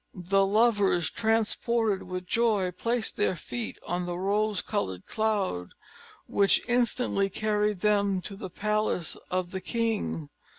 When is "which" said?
6.25-6.59